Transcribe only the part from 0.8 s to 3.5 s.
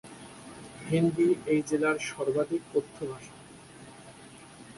হিন্দি এই জেলার সর্বাধিক কথ্য ভাষা।